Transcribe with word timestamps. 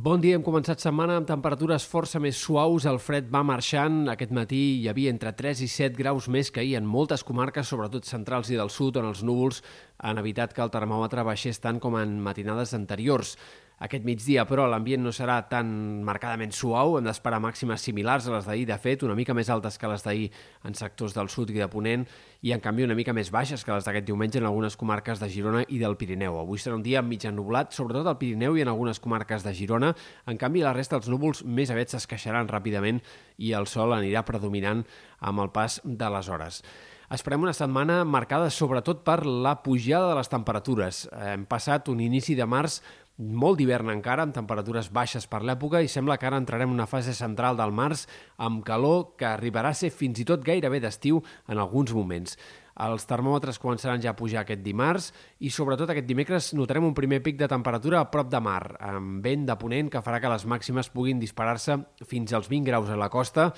Bon 0.00 0.16
dia, 0.22 0.36
hem 0.38 0.44
començat 0.46 0.80
setmana 0.80 1.18
amb 1.18 1.26
temperatures 1.28 1.84
força 1.84 2.20
més 2.24 2.38
suaus. 2.40 2.86
El 2.88 2.96
fred 3.02 3.26
va 3.34 3.42
marxant. 3.44 4.06
Aquest 4.08 4.30
matí 4.32 4.60
hi 4.78 4.86
havia 4.88 5.10
entre 5.12 5.32
3 5.36 5.60
i 5.66 5.68
7 5.68 5.98
graus 5.98 6.28
més 6.32 6.48
que 6.48 6.62
ahir 6.62 6.78
en 6.78 6.86
moltes 6.88 7.24
comarques, 7.26 7.68
sobretot 7.68 8.08
centrals 8.08 8.48
i 8.48 8.56
del 8.56 8.72
sud, 8.72 8.96
on 8.96 9.10
els 9.10 9.20
núvols 9.26 9.60
han 9.98 10.22
evitat 10.22 10.54
que 10.56 10.62
el 10.64 10.72
termòmetre 10.72 11.26
baixés 11.28 11.60
tant 11.60 11.82
com 11.84 11.98
en 12.00 12.16
matinades 12.24 12.72
anteriors. 12.78 13.34
Aquest 13.80 14.04
migdia, 14.04 14.42
però, 14.44 14.66
l'ambient 14.68 15.00
no 15.00 15.08
serà 15.16 15.38
tan 15.48 15.68
marcadament 16.04 16.50
suau. 16.52 16.98
Hem 16.98 17.06
d'esperar 17.06 17.38
màximes 17.40 17.80
similars 17.80 18.26
a 18.28 18.34
les 18.34 18.44
d'ahir, 18.44 18.66
de 18.68 18.76
fet, 18.76 19.06
una 19.06 19.16
mica 19.16 19.32
més 19.32 19.48
altes 19.48 19.80
que 19.80 19.88
les 19.88 20.04
d'ahir 20.04 20.26
en 20.68 20.76
sectors 20.76 21.16
del 21.16 21.30
sud 21.32 21.48
i 21.54 21.56
de 21.56 21.68
Ponent, 21.72 22.04
i 22.44 22.52
en 22.52 22.60
canvi 22.60 22.84
una 22.84 22.96
mica 22.98 23.14
més 23.16 23.32
baixes 23.32 23.64
que 23.64 23.72
les 23.72 23.88
d'aquest 23.88 24.04
diumenge 24.10 24.36
en 24.36 24.50
algunes 24.50 24.76
comarques 24.76 25.24
de 25.24 25.30
Girona 25.32 25.64
i 25.64 25.80
del 25.80 25.96
Pirineu. 25.96 26.36
Avui 26.42 26.60
serà 26.60 26.76
un 26.76 26.84
dia 26.84 27.00
mig 27.00 27.24
ennublat, 27.24 27.72
sobretot 27.72 28.12
al 28.12 28.20
Pirineu 28.20 28.60
i 28.60 28.66
en 28.66 28.68
algunes 28.68 29.00
comarques 29.00 29.48
de 29.48 29.56
Girona. 29.56 29.94
En 30.28 30.36
canvi, 30.36 30.60
la 30.60 30.76
resta 30.76 30.98
dels 30.98 31.08
núvols 31.08 31.40
més 31.48 31.72
avets 31.72 31.96
s'esqueixaran 31.96 32.52
ràpidament 32.52 33.00
i 33.40 33.56
el 33.56 33.64
sol 33.64 33.96
anirà 33.96 34.26
predominant 34.28 34.84
amb 35.24 35.40
el 35.40 35.56
pas 35.56 35.80
de 35.84 36.16
les 36.18 36.28
hores. 36.28 36.62
Esperem 37.10 37.42
una 37.42 37.56
setmana 37.56 38.04
marcada 38.06 38.52
sobretot 38.54 39.00
per 39.02 39.24
la 39.26 39.56
pujada 39.64 40.12
de 40.12 40.18
les 40.20 40.28
temperatures. 40.30 41.08
Hem 41.10 41.42
passat 41.50 41.88
un 41.90 41.98
inici 42.04 42.36
de 42.38 42.46
març 42.46 42.76
molt 43.20 43.60
d'hivern 43.60 43.92
encara, 43.92 44.24
amb 44.24 44.34
temperatures 44.34 44.88
baixes 44.92 45.26
per 45.28 45.42
l'època, 45.44 45.82
i 45.84 45.90
sembla 45.92 46.16
que 46.16 46.26
ara 46.28 46.40
entrarem 46.40 46.70
en 46.70 46.78
una 46.78 46.88
fase 46.88 47.12
central 47.14 47.58
del 47.58 47.74
març 47.76 48.06
amb 48.40 48.64
calor 48.64 49.12
que 49.20 49.28
arribarà 49.28 49.74
a 49.74 49.76
ser 49.76 49.92
fins 49.92 50.22
i 50.22 50.26
tot 50.28 50.44
gairebé 50.46 50.80
d'estiu 50.80 51.20
en 51.48 51.60
alguns 51.60 51.92
moments. 51.92 52.38
Els 52.80 53.04
termòmetres 53.04 53.58
començaran 53.60 54.00
ja 54.00 54.14
a 54.14 54.16
pujar 54.16 54.40
aquest 54.40 54.62
dimarts 54.64 55.10
i 55.44 55.50
sobretot 55.52 55.90
aquest 55.92 56.06
dimecres 56.08 56.54
notarem 56.56 56.86
un 56.88 56.96
primer 56.96 57.18
pic 57.20 57.36
de 57.36 57.48
temperatura 57.50 58.00
a 58.00 58.08
prop 58.08 58.30
de 58.32 58.40
mar, 58.40 58.62
amb 58.80 59.20
vent 59.24 59.44
de 59.50 59.56
ponent 59.60 59.90
que 59.92 60.00
farà 60.00 60.22
que 60.22 60.32
les 60.32 60.46
màximes 60.48 60.88
puguin 60.88 61.20
disparar-se 61.20 61.76
fins 62.08 62.32
als 62.32 62.48
20 62.48 62.72
graus 62.72 62.88
a 62.88 62.96
la 62.96 63.10
costa 63.12 63.50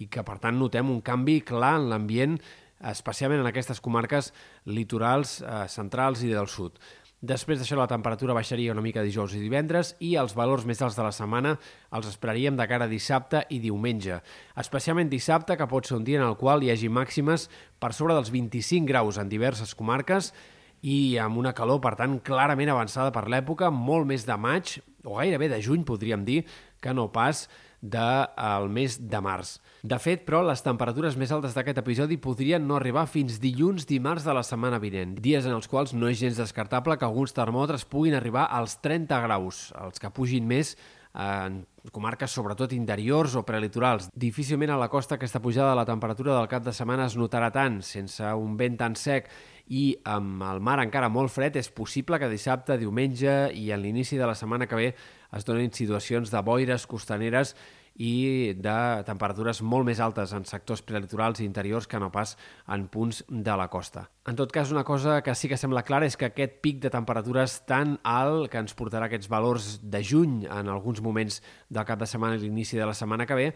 i 0.00 0.08
que 0.08 0.24
per 0.24 0.38
tant 0.40 0.56
notem 0.56 0.88
un 0.88 1.02
canvi 1.04 1.42
clar 1.44 1.76
en 1.82 1.90
l'ambient 1.92 2.38
especialment 2.80 3.42
en 3.42 3.50
aquestes 3.50 3.82
comarques 3.84 4.30
litorals 4.64 5.40
eh, 5.42 5.66
centrals 5.68 6.24
i 6.24 6.32
del 6.32 6.48
sud. 6.48 6.80
Després 7.20 7.58
d'això 7.60 7.76
la 7.76 7.84
temperatura 7.84 8.32
baixaria 8.32 8.72
una 8.72 8.80
mica 8.80 9.02
dijous 9.04 9.34
i 9.36 9.42
divendres 9.42 9.90
i 10.00 10.14
els 10.16 10.32
valors 10.32 10.62
més 10.64 10.78
alts 10.80 10.94
de 10.96 11.04
la 11.04 11.12
setmana 11.12 11.50
els 11.92 12.06
esperaríem 12.08 12.56
de 12.56 12.64
cara 12.64 12.86
a 12.88 12.88
dissabte 12.88 13.42
i 13.52 13.58
diumenge. 13.60 14.22
Especialment 14.56 15.10
dissabte, 15.12 15.58
que 15.60 15.66
pot 15.68 15.84
ser 15.84 15.98
un 15.98 16.06
dia 16.06 16.22
en 16.22 16.24
el 16.24 16.38
qual 16.40 16.64
hi 16.64 16.70
hagi 16.72 16.88
màximes 16.88 17.50
per 17.76 17.92
sobre 17.92 18.16
dels 18.16 18.32
25 18.32 18.88
graus 18.88 19.20
en 19.20 19.28
diverses 19.28 19.76
comarques 19.76 20.32
i 20.80 21.18
amb 21.20 21.36
una 21.36 21.52
calor, 21.52 21.82
per 21.84 21.92
tant, 22.00 22.16
clarament 22.24 22.72
avançada 22.72 23.12
per 23.12 23.26
l'època, 23.28 23.68
molt 23.68 24.08
més 24.08 24.24
de 24.24 24.40
maig, 24.40 24.78
o 25.04 25.18
gairebé 25.20 25.50
de 25.52 25.60
juny, 25.60 25.84
podríem 25.84 26.24
dir, 26.24 26.46
que 26.80 26.94
no 26.96 27.10
pas 27.12 27.48
del 27.80 28.68
mes 28.68 28.98
de 29.08 29.20
març. 29.24 29.54
De 29.82 29.96
fet, 29.96 30.26
però, 30.26 30.42
les 30.44 30.60
temperatures 30.60 31.16
més 31.16 31.32
altes 31.32 31.56
d'aquest 31.56 31.80
episodi 31.80 32.18
podrien 32.20 32.66
no 32.68 32.76
arribar 32.76 33.06
fins 33.08 33.38
dilluns 33.40 33.88
dimarts 33.88 34.26
de 34.26 34.34
la 34.36 34.44
setmana 34.44 34.80
vinent, 34.82 35.16
dies 35.16 35.48
en 35.48 35.56
els 35.56 35.68
quals 35.68 35.94
no 35.96 36.10
és 36.10 36.20
gens 36.20 36.36
descartable 36.36 36.98
que 37.00 37.08
alguns 37.08 37.32
termòmetres 37.32 37.88
puguin 37.88 38.18
arribar 38.18 38.50
als 38.52 38.76
30 38.84 39.22
graus, 39.24 39.70
els 39.80 40.00
que 40.00 40.12
pugin 40.12 40.48
més 40.48 40.76
en 41.16 41.64
comarques 41.90 42.30
sobretot 42.30 42.74
interiors 42.76 43.34
o 43.34 43.42
prelitorals. 43.42 44.10
Difícilment 44.14 44.70
a 44.70 44.78
la 44.78 44.90
costa 44.92 45.16
aquesta 45.16 45.40
pujada 45.40 45.72
de 45.72 45.78
la 45.80 45.86
temperatura 45.88 46.36
del 46.36 46.48
cap 46.48 46.62
de 46.62 46.74
setmana 46.76 47.08
es 47.08 47.16
notarà 47.18 47.48
tant, 47.50 47.80
sense 47.82 48.34
un 48.36 48.58
vent 48.60 48.76
tan 48.78 48.94
sec 48.94 49.30
i 49.70 49.94
amb 50.04 50.42
el 50.44 50.60
mar 50.60 50.78
encara 50.82 51.08
molt 51.08 51.32
fred, 51.32 51.56
és 51.56 51.70
possible 51.70 52.18
que 52.18 52.28
dissabte, 52.30 52.78
diumenge 52.78 53.50
i 53.54 53.70
en 53.72 53.82
l'inici 53.82 54.18
de 54.18 54.28
la 54.28 54.36
setmana 54.38 54.68
que 54.68 54.78
ve 54.78 54.92
es 55.36 55.46
donin 55.46 55.72
situacions 55.74 56.32
de 56.32 56.42
boires 56.46 56.86
costaneres 56.90 57.54
i 58.00 58.54
de 58.56 58.76
temperatures 59.04 59.60
molt 59.60 59.84
més 59.84 60.00
altes 60.00 60.32
en 60.32 60.46
sectors 60.48 60.80
prelitorals 60.86 61.40
i 61.40 61.44
interiors 61.44 61.88
que 61.90 61.98
no 62.00 62.08
pas 62.12 62.36
en 62.72 62.86
punts 62.88 63.20
de 63.28 63.56
la 63.60 63.68
costa. 63.68 64.06
En 64.28 64.38
tot 64.38 64.52
cas, 64.54 64.72
una 64.72 64.84
cosa 64.88 65.18
que 65.26 65.34
sí 65.34 65.50
que 65.50 65.58
sembla 65.60 65.82
clara 65.84 66.08
és 66.08 66.16
que 66.16 66.30
aquest 66.30 66.60
pic 66.64 66.80
de 66.80 66.92
temperatures 66.92 67.58
tan 67.68 67.98
alt 68.06 68.48
que 68.52 68.62
ens 68.62 68.76
portarà 68.78 69.10
aquests 69.10 69.28
valors 69.28 69.68
de 69.82 70.00
juny 70.06 70.46
en 70.46 70.72
alguns 70.72 71.02
moments 71.04 71.42
del 71.68 71.84
cap 71.84 72.00
de 72.00 72.08
setmana 72.08 72.38
i 72.38 72.44
l'inici 72.44 72.80
de 72.80 72.88
la 72.88 72.96
setmana 72.96 73.26
que 73.28 73.36
ve 73.36 73.48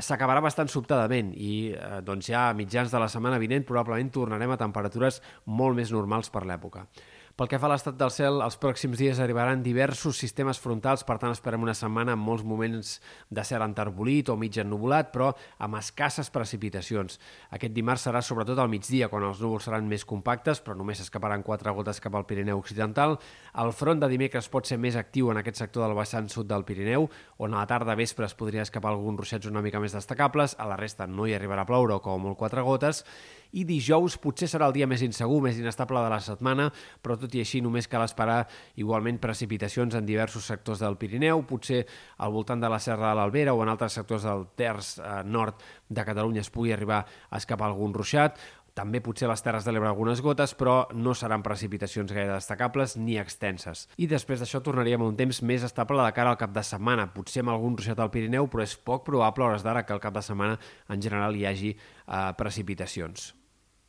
s'acabarà 0.00 0.42
bastant 0.42 0.70
sobtadament 0.72 1.34
i 1.36 1.54
eh, 1.76 2.00
doncs 2.02 2.30
ja 2.32 2.48
a 2.48 2.54
mitjans 2.58 2.90
de 2.90 2.98
la 2.98 3.10
setmana 3.12 3.38
vinent 3.38 3.66
probablement 3.68 4.10
tornarem 4.10 4.50
a 4.50 4.60
temperatures 4.60 5.20
molt 5.46 5.78
més 5.78 5.92
normals 5.92 6.32
per 6.32 6.46
l'època. 6.48 6.88
Pel 7.32 7.48
que 7.48 7.56
fa 7.56 7.64
a 7.64 7.70
l'estat 7.72 7.96
del 7.96 8.10
cel, 8.12 8.42
els 8.44 8.58
pròxims 8.60 8.98
dies 9.00 9.16
arribaran 9.22 9.62
diversos 9.64 10.18
sistemes 10.20 10.58
frontals, 10.60 11.00
per 11.08 11.14
tant 11.16 11.32
esperem 11.32 11.62
una 11.64 11.72
setmana 11.72 12.12
amb 12.12 12.26
molts 12.28 12.44
moments 12.44 12.90
de 13.32 13.44
cel 13.48 13.64
enterbolit 13.64 14.28
o 14.28 14.36
mig 14.36 14.58
ennubulat, 14.60 15.08
però 15.14 15.30
amb 15.64 15.78
escasses 15.78 16.28
precipitacions. 16.34 17.16
Aquest 17.56 17.72
dimarts 17.72 18.04
serà 18.04 18.20
sobretot 18.20 18.60
al 18.60 18.68
migdia, 18.68 19.08
quan 19.08 19.24
els 19.24 19.40
núvols 19.40 19.64
seran 19.64 19.88
més 19.88 20.04
compactes, 20.04 20.60
però 20.60 20.76
només 20.76 21.00
s'escaparan 21.00 21.46
quatre 21.46 21.72
gotes 21.72 22.04
cap 22.04 22.20
al 22.20 22.28
Pirineu 22.28 22.60
Occidental. 22.60 23.16
El 23.64 23.72
front 23.72 24.04
de 24.04 24.12
dimecres 24.12 24.52
pot 24.52 24.68
ser 24.68 24.76
més 24.76 25.00
actiu 25.00 25.32
en 25.32 25.40
aquest 25.40 25.64
sector 25.64 25.86
del 25.86 25.96
vessant 25.96 26.28
sud 26.28 26.52
del 26.52 26.68
Pirineu, 26.68 27.08
on 27.40 27.56
a 27.56 27.62
la 27.62 27.70
tarda 27.70 27.96
vespre 27.96 28.28
es 28.28 28.36
podria 28.36 28.68
escapar 28.68 28.92
alguns 28.92 29.24
ruixats 29.24 29.48
una 29.48 29.64
mica 29.64 29.80
més 29.80 29.96
destacables, 29.96 30.58
a 30.60 30.68
la 30.68 30.76
resta 30.76 31.08
no 31.08 31.24
hi 31.24 31.32
arribarà 31.32 31.64
a 31.64 31.70
ploure 31.72 31.96
o 31.96 32.04
com 32.04 32.28
molt 32.28 32.36
quatre 32.36 32.60
gotes, 32.60 33.06
i 33.52 33.64
dijous 33.68 34.16
potser 34.22 34.48
serà 34.50 34.68
el 34.68 34.76
dia 34.76 34.88
més 34.88 35.02
insegur, 35.04 35.40
més 35.44 35.58
inestable 35.60 36.00
de 36.04 36.12
la 36.12 36.20
setmana, 36.24 36.68
però 37.02 37.18
tot 37.20 37.34
i 37.36 37.42
així 37.42 37.60
només 37.64 37.88
cal 37.90 38.04
esperar 38.06 38.46
igualment 38.80 39.20
precipitacions 39.22 39.96
en 39.98 40.08
diversos 40.08 40.48
sectors 40.48 40.80
del 40.82 40.96
Pirineu, 41.00 41.44
potser 41.48 41.84
al 42.18 42.32
voltant 42.32 42.62
de 42.62 42.70
la 42.72 42.80
Serra 42.80 43.10
de 43.10 43.20
l'Albera 43.20 43.54
o 43.54 43.62
en 43.64 43.72
altres 43.72 43.98
sectors 43.98 44.24
del 44.28 44.46
terç 44.56 44.96
eh, 44.98 45.20
nord 45.24 45.60
de 45.88 46.04
Catalunya 46.08 46.42
es 46.42 46.50
pugui 46.50 46.72
arribar 46.72 47.04
a 47.04 47.40
escapar 47.40 47.68
algun 47.68 47.94
ruixat, 47.94 48.40
també 48.72 49.02
potser 49.04 49.28
les 49.28 49.42
Terres 49.44 49.66
de 49.66 49.72
l'Ebre 49.74 49.90
algunes 49.90 50.22
gotes, 50.24 50.54
però 50.56 50.86
no 50.96 51.12
seran 51.12 51.44
precipitacions 51.44 52.12
gaire 52.12 52.32
destacables 52.32 52.96
ni 52.96 53.18
extenses. 53.20 53.84
I 54.00 54.08
després 54.08 54.40
d'això 54.40 54.62
tornaríem 54.64 55.04
a 55.04 55.10
un 55.10 55.18
temps 55.18 55.42
més 55.44 55.66
estable 55.68 56.00
de 56.00 56.16
cara 56.16 56.32
al 56.32 56.40
cap 56.40 56.54
de 56.56 56.64
setmana. 56.64 57.10
Potser 57.12 57.44
amb 57.44 57.52
algun 57.52 57.76
ruixat 57.76 58.00
al 58.00 58.12
Pirineu, 58.14 58.48
però 58.48 58.64
és 58.64 58.78
poc 58.80 59.04
probable 59.04 59.44
a 59.44 59.52
hores 59.52 59.66
d'ara 59.66 59.84
que 59.84 59.92
al 59.92 60.00
cap 60.00 60.16
de 60.16 60.24
setmana 60.24 60.58
en 60.88 61.04
general 61.04 61.36
hi 61.36 61.46
hagi 61.50 61.76
eh, 61.76 62.26
precipitacions. 62.40 63.32